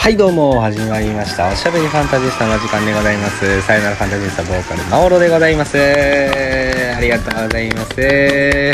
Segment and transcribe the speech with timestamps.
[0.00, 1.52] はいどうも始まりました。
[1.52, 3.60] おしゃべりファンタジスタの時間でございます。
[3.60, 5.76] さよならファンタジスタボーカルマオロでございます。
[5.76, 8.72] ありがとうございます。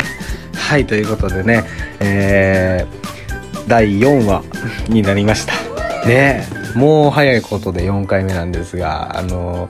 [0.55, 1.65] はいということでね
[1.99, 4.41] えー、第4話
[4.87, 6.07] になりました。
[6.07, 9.69] ねもう早いことで4回目なんですがあの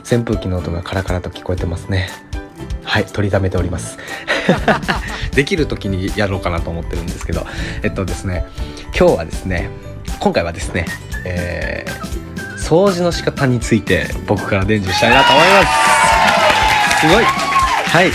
[0.00, 2.08] 扇風機の音がカラカラと聞こえてますね。
[2.82, 3.96] はい取りためております。
[5.30, 7.46] できる時にやろうかなと思ってるんですけど
[7.84, 8.44] えっとですね
[8.98, 9.70] 今日はですね
[10.20, 10.86] 今回はですね、
[11.24, 17.00] えー、掃除の仕方について僕から伝授したいなと思います。
[17.00, 17.24] すごい。
[17.24, 18.10] はい。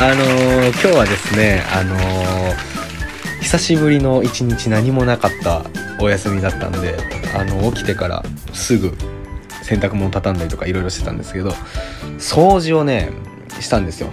[0.00, 5.64] あのー、今日はですねあのー、久しぶりの一日何もなかった
[6.00, 6.96] お休みだったんで
[7.36, 8.92] あの起きてからすぐ
[9.62, 11.50] 洗濯物畳んだりとかいろいろしてたんですけど
[12.18, 13.12] 掃除をね
[13.60, 14.08] したんですよ。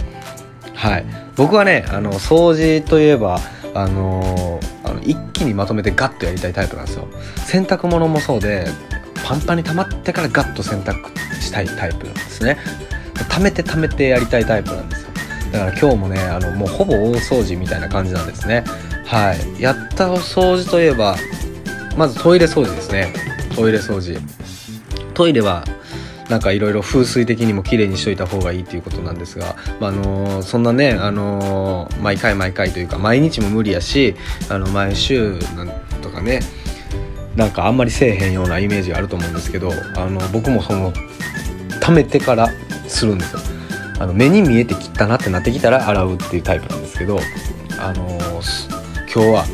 [0.75, 1.05] はい。
[1.35, 3.39] 僕はねあの掃除といえば
[3.73, 7.07] あのー、あの一気にまとめてガッとやりたいタイプなんですよ。
[7.45, 8.67] 洗濯物もそうで
[9.23, 10.95] パンパンに溜まってからガッと洗濯
[11.39, 12.57] したいタイプなんですね。
[13.29, 15.09] 溜めて溜めてやりたいタイプなんですよ。
[15.53, 18.63] だから今日もねあのもうほぼ大掃除みたいな感じなんですね。
[19.05, 19.61] はい。
[19.61, 21.15] やったお掃除といえば
[21.97, 23.13] まずトイレ掃除ですね。
[23.55, 24.19] トイレ掃除。
[25.13, 25.63] トイレは
[26.31, 34.15] なんかいろいろ風水的にも綺麗にしといた方がいいっていうことなんですが、まあ、の、そんなね、あの、毎回毎回というか毎日も無理やし
[34.49, 35.69] あの毎週なん
[36.01, 36.39] とかね
[37.35, 40.93] なんかあんまりせえへんようなイメージがあると思うんですけどあの僕もその
[41.81, 42.47] 貯めてから
[42.87, 43.39] するんですよ。
[43.99, 47.19] あの目に見えて切ったなってなってきたら洗うっていうタイプなんですけど
[47.79, 48.19] あの、
[49.13, 49.45] 今日は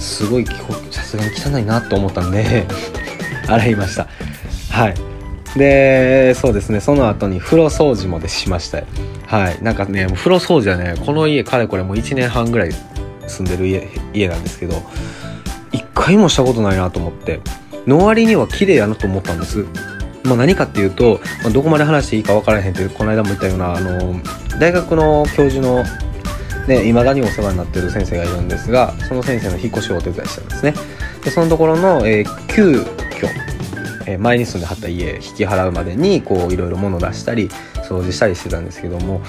[0.00, 0.46] すごい
[0.90, 2.66] さすがに汚いなと思ったんで
[3.46, 4.08] 洗いました。
[4.70, 5.11] はい。
[5.56, 6.80] でそうですね。
[6.80, 8.82] その後に風呂掃除もでしました。
[9.26, 9.62] はい。
[9.62, 12.72] なんかね風呂掃除はねこの家かれこれもう1年半ぐらい
[13.26, 14.82] 住んでる家家なんですけど
[15.72, 17.40] 一回もしたことないなと思って
[17.86, 19.66] の割には綺麗やなと思ったんです。
[20.24, 24.14] まあ、何かっていうと、まあ、どこまで話していいか分からへんってこの間も言ったようなあの
[24.60, 25.84] 大学の教授の
[26.68, 30.74] ね、未だにお世話になってる先生がいるんですがその先生の引っ越しをお手伝いしたんですね。
[31.24, 33.28] でそのところの、えー、急遽
[34.06, 37.48] え前に住んではった家引き払うまでにこういろいろ物出したり
[37.88, 39.22] 掃除したりしてたんですけども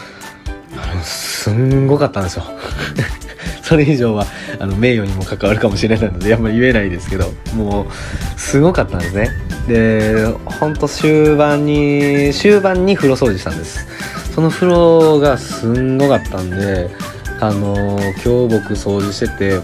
[1.03, 2.43] すんごかったんですよ。
[3.61, 4.25] それ以上は
[4.59, 9.29] あの名誉にも関わるかもしれないのであんまり言えないですけどもうすごかったんですね。
[9.67, 13.87] でほんと終盤に終盤に風呂掃除したんです。
[14.35, 16.89] その風呂がすんごかったんで
[17.39, 19.61] あの今日僕掃除してて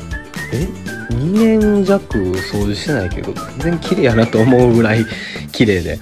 [0.53, 0.78] え？
[1.09, 5.05] 2年弱掃除してないけど全然綺麗やなと思うぐらい
[5.51, 5.99] 綺麗で。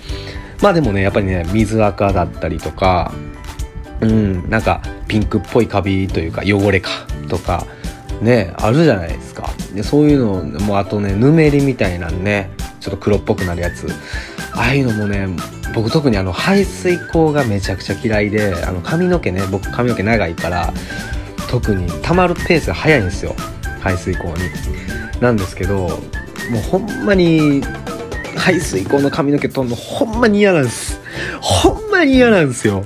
[0.62, 3.12] まあでもねやっぱりね水垢だったりとか
[4.02, 6.90] うんなんかピンクっぽいカビというか汚れか
[7.30, 7.66] とか
[8.22, 9.50] ねあるじゃないですか。
[9.74, 13.88] でそういうのもあとねぬめりみたいなねちょっと黒っぽくなるやつ。
[14.54, 15.28] ああいうのもね
[15.76, 20.74] 僕特にあの排水口がめちゃくちゃ嫌いであの髪の毛ね僕髪の毛長いから
[21.50, 23.36] 特に溜まるペースが速いんですよ。
[23.80, 24.36] 排水口に。
[25.22, 25.90] なんですけども
[26.54, 27.62] うほんまに
[28.36, 31.02] 排水口の髪の毛取るのほんまに嫌なんです。
[31.42, 32.86] ほんまに嫌なんですよ。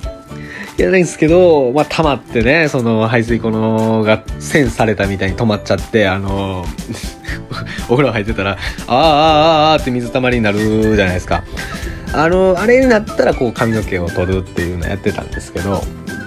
[0.78, 6.64] 嫌なんですけど、まあ、溜まってね、その排水口のが栓されたみたいに止まっちゃって、あの、
[7.88, 8.52] お風呂入ってたら、
[8.86, 11.44] ああ、ああ、ああって水たまりになるじゃないですか。
[12.14, 15.84] あの、あれになったらこう髪の毛を取るっていうのやってたんですけど、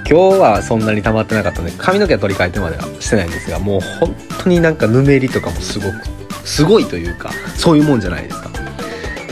[0.07, 8.49] 今日はそんなに溜まってなかったので髪の毛は取り替えてまではしてないんですがもう本当になんかぬめりとかもすごくすごいというかそういうもんじゃないですか。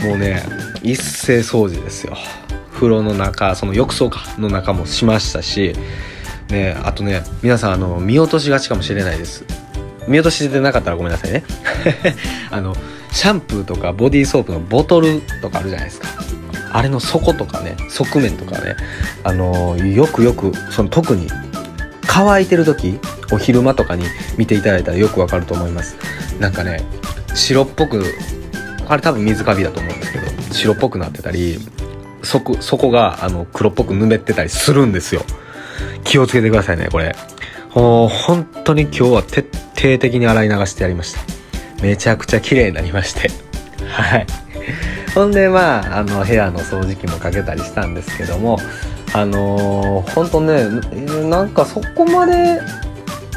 [0.02, 0.42] もうね
[0.82, 2.16] 一斉掃除ですよ。
[2.72, 5.74] 風呂の中その浴槽かの中もしましたし
[6.50, 9.44] ねあとね皆さんあの見落としがちかもしれないです。
[10.08, 11.44] 見落としてなかったらごめんなさいね。
[12.50, 12.74] あの
[13.12, 16.23] シャンプーとかボディーソープのボトルとかあるじゃないですか。
[16.74, 18.74] あれの底とかね側面とかね
[19.22, 21.28] あのー、よくよくその特に
[22.04, 22.98] 乾いてる時
[23.32, 24.04] お昼間とかに
[24.36, 25.96] 見ていただいたらよくわかると思います。
[26.40, 26.82] なんかね
[27.32, 28.04] 白っぽく
[28.88, 31.58] あれ多分水カビだと思うんですけど白っぽくなってたり
[32.24, 35.22] 底底があの黒っぽくぬめってたりするんですよ。
[36.02, 37.14] 気をつけてくださいねこれ。
[37.74, 41.20] もう本当に今日は徹底的に洗い流してやりました。
[41.82, 43.30] めちゃくちゃ綺麗になりまして。
[43.86, 44.26] はい。
[45.14, 48.58] ほんでまああの部屋の掃除機もかけたりしたんですけども
[49.12, 50.64] あのー、ほんとね
[51.28, 52.60] なんかそこまで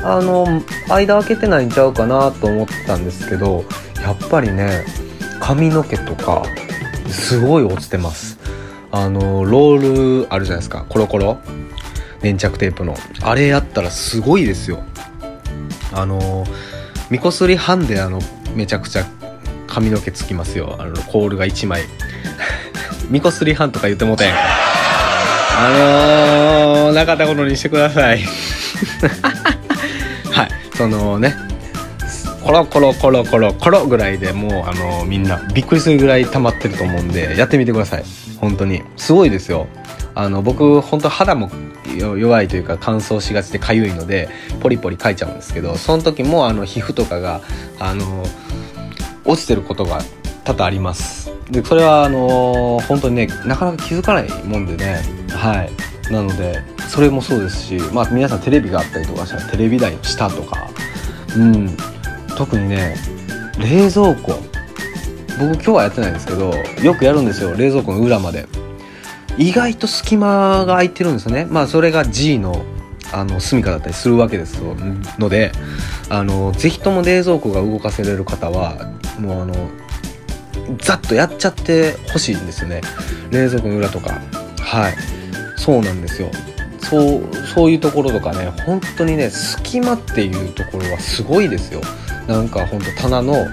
[0.03, 3.63] あの間開けてないんちゃうかなと思ったんですけど
[4.01, 4.85] やっぱりね
[5.39, 6.43] 髪の毛とか
[7.09, 8.37] すごい落ちてます。
[8.91, 10.85] あのロールあるじゃないですか。
[10.89, 11.39] コロコロ。
[12.21, 12.95] 粘着テープの。
[13.21, 14.83] あれやったらすごいですよ。
[15.93, 16.45] あの
[17.09, 18.19] みこすりハンであの
[18.55, 19.05] めちゃくちゃ
[19.77, 20.75] 髪の毛つきますよ。
[20.79, 21.83] あのコールが1枚。
[23.11, 24.37] ミコスリハンとか言ってもうたやん。
[25.59, 25.69] あ
[26.79, 28.21] のー、なかったことにしてください。
[30.31, 30.49] はい。
[30.75, 31.35] そのね
[32.43, 38.03] コロコロコロコロコロぐらいでもうあのー、みんなびっくりするぐらい溜まってると思うんでやってみてください。
[38.41, 38.81] 本当に。
[38.95, 39.67] すごいですよ。
[40.15, 41.51] あの僕本当肌も
[41.95, 44.27] 弱いというか乾燥しがちでかゆいので
[44.59, 47.41] ポリポリかいちゃうんですけどその時もあの皮膚とかが
[47.79, 48.25] あの
[49.27, 49.99] 落ちてることが
[50.43, 51.31] 多々あります。
[51.51, 55.01] でそれはあの本当にねなかなか気づかないもんでね。
[55.29, 56.11] はい。
[56.11, 60.67] なのでそれもそうですしまあ皆さんテレビがあったりとかしたらテレビ台の下とか。
[61.35, 61.77] うん。
[62.37, 62.95] 特にね
[63.59, 64.39] 冷蔵庫。
[65.39, 66.51] 僕今日はやってないんですけど
[66.81, 68.47] よくやるんですよ冷蔵庫の裏まで。
[69.37, 71.45] 意外と隙間が空いてるんですよね。
[71.45, 72.65] まあそれが G の
[73.13, 74.61] あの住処だったりするわけです
[75.17, 75.51] ので
[76.09, 79.69] あのぜひとも冷蔵庫が動かせれる方はもうあの
[80.79, 82.81] ざっとやっちゃってほしいんですよね。
[83.31, 84.21] 冷蔵庫の裏とか。
[84.59, 84.95] はい。
[85.55, 86.29] そうなんですよ。
[86.81, 91.81] そうそういうところとかね本当にね隙間っていうところはすごいですよ。
[92.27, 93.45] なんかほんと棚の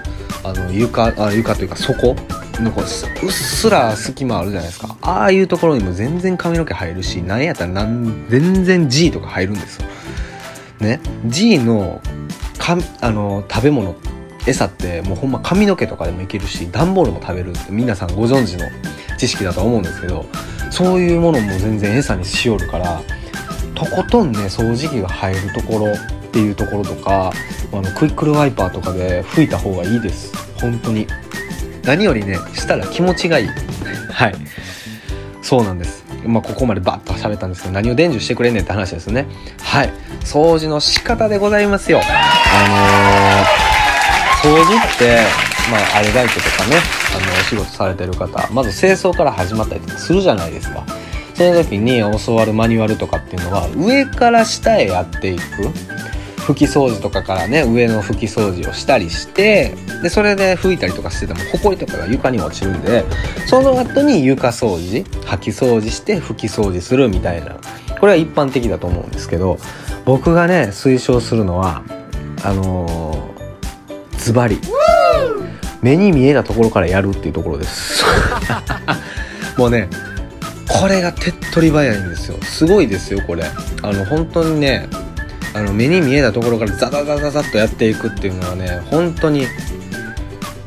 [0.45, 2.15] あの床あ床というか底
[2.61, 4.97] なんかうっすら隙間あるじゃないですか。
[5.03, 9.89] ああいうところにも全然髪の毛入るしなんやったらなん全然 G とか入るんですよ。
[10.81, 12.01] ね？G の
[12.59, 13.95] かあの食べ物
[14.47, 18.67] 餌ってもうほんま髪の毛とかでもいけるし段ボールも食べるって皆さんご存知の
[19.19, 20.27] 知識だと思うんですけど
[20.71, 23.01] そういうものも全然餌にしよるから
[23.75, 25.97] とことんね掃除機が入るところっ
[26.33, 27.33] ていうところとか
[27.73, 30.33] あのクイックルワイパーとかで拭いた方がいいです。
[30.61, 31.07] 本当に。
[31.85, 33.49] 何よりねしたら気持ちがいい。
[34.11, 34.35] はい。
[35.43, 36.05] そうなんです。
[36.27, 39.27] まあここまでバッと喋ったんですけど何を伝授してくれんねんって話ですよね。
[39.61, 39.93] はい。
[40.21, 42.01] 掃除の仕方でございますよ。
[42.03, 43.45] あ
[44.45, 45.21] のー、掃除って
[45.71, 46.77] まあアルバイトとかね
[47.15, 50.85] あのお仕事されてる方まず清掃から始まったりとかするじゃないですか。
[51.35, 55.43] その時に教わるマニュアルとかっていうのは上から下へやっていく。
[56.45, 63.05] 拭き掃除とかからね上の拭き掃除をしたりしてでそれで拭いたりとかしててもほこりとかが床に落ちるんで
[63.47, 67.57] その後に床掃除掃き掃除して拭き掃除するみたいな。
[68.05, 69.59] これは一般的だと思うんですけど
[70.05, 71.83] 僕がね推奨するのは
[72.43, 74.61] あのー、ズバリ。
[75.81, 78.05] 目に見えたところからやるっていうところです。
[79.57, 79.89] もうね
[80.69, 82.37] これが手っ取り早いんですよ。
[82.43, 83.45] すごいですよこれ。
[83.83, 84.89] あの本当にね
[85.55, 89.47] あの目に見えたところからザザザザザッとやっていくっていうのはね本当に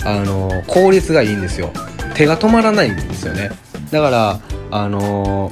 [0.06, 1.72] あの効率がいいんですよ。
[2.16, 3.52] 手が止まらないんですよね。
[3.92, 4.40] だから
[4.72, 5.52] あの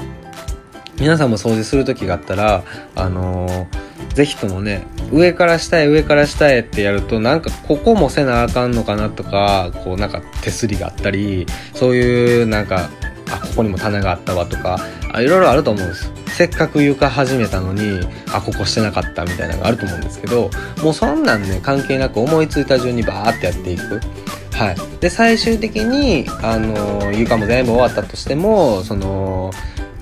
[1.00, 2.64] 皆さんも掃除する時があったら
[2.96, 3.68] あの
[4.14, 12.90] 是非ともね上から下へ上から下へってやるとなんかここもせなあかんのかなとかこうなんか手すりがあったりそういうなんか
[13.36, 14.80] あここにも棚があったわとか
[15.12, 16.12] あいろいろあると思うんです。
[16.28, 18.02] せっかく床始めたのに
[18.34, 20.50] あここしてなかったみたいなのがあると思うんですけど
[20.84, 24.02] もうそんなんね関係なく思いついた順にバーってやっていく。
[24.52, 24.76] はい。
[25.00, 29.52] で最終的にあの床も全部終わったとしてもその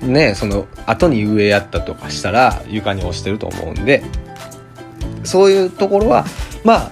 [0.02, 4.02] ねその後に上やったとかしたら床に落ちてると思うんで。
[5.24, 6.26] そういうところは
[6.64, 6.90] ま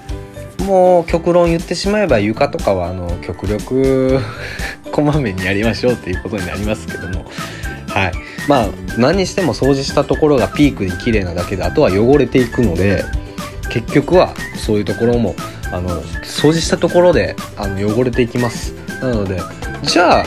[0.61, 4.21] あもう極論言ってしまえば床とかはあの極力
[4.93, 7.25] こまめにやりましょうっていうことになりますけども。
[7.89, 8.13] はい。
[8.49, 13.05] まあ何にしても掃除したところがピークに綺麗なだけであとは汚れていくので
[13.71, 15.35] 結局はそういうところも
[15.73, 18.75] あの掃除したところであの汚れていきます。
[19.01, 19.41] なので
[19.83, 20.25] じゃあ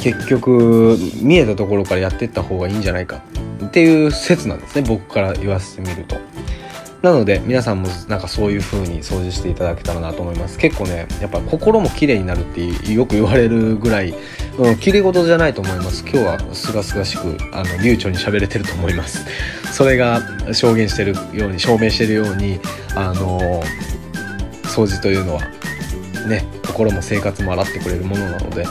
[0.00, 3.22] 結局見えたところからやっていった方がいいんじゃないか
[3.64, 6.16] っていう説なんですね僕から言わせてみると。
[7.04, 10.56] なので皆さんもなんかそういう風に掃除していただけたらなと思います。
[10.56, 14.14] 結構ねやっぱ心も綺麗になるってよく言われるぐらい、
[14.58, 16.02] うん、綺麗事じゃないと思います。
[16.02, 19.26] 今日はすがすがしくあの流暢に喋れてると思います。
[19.70, 20.22] それが
[20.54, 22.58] 証言してるように証明してるように
[22.96, 23.62] あの
[24.62, 25.42] 掃除というのは
[26.26, 28.70] ね心も生活も洗ってくれるものなのでぜ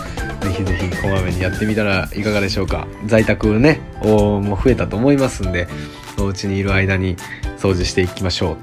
[0.57, 2.87] ひぜひこまめにやってみたらいかがでしょうか。
[3.05, 5.67] 在宅ねもう増えたと思いますんで
[6.23, 7.17] お家にいる間に
[7.57, 8.57] 掃除していきましょう。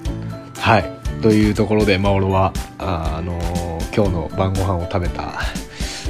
[0.59, 0.91] はい。
[1.23, 5.41] というところでマオロはあ、あのー、今日の晩ご飯を食べた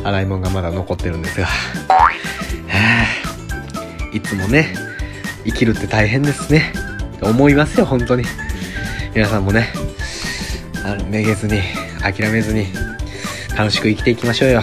[0.04, 1.49] 洗い物がまだ残ってるんですが。
[4.12, 4.75] いつもね
[5.45, 6.73] 生きるって大変ですね。
[7.23, 8.25] 思いますよ本当に。
[9.14, 9.69] 皆さんもね
[10.85, 11.61] あのめげずに
[12.00, 12.66] 諦めずに
[13.57, 14.62] 楽しく生きていきましょうよ。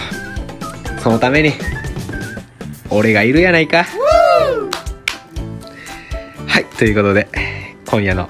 [1.04, 1.52] そのために
[2.90, 3.86] 俺がいるやないか。
[6.78, 7.28] ということで
[7.86, 8.30] 今夜の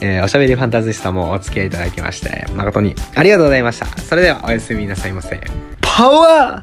[0.00, 3.86] えー、おしゃべりファンタジスタもお付き合いいただきまして、誠にありがとうございました。
[3.98, 5.40] それではおやすみなさいませ。
[5.80, 6.56] パワー